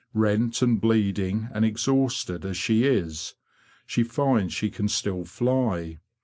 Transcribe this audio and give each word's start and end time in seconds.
Rent 0.15 0.63
and 0.63 0.81
bleeding 0.81 1.47
and 1.53 1.63
exhausted 1.63 2.43
as 2.43 2.57
she 2.57 2.85
is, 2.85 3.35
she 3.85 4.01
finds 4.01 4.51
she 4.51 4.71
can 4.71 4.87
still 4.87 5.23
fly. 5.25 5.99